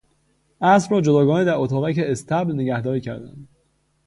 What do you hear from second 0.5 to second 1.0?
اسب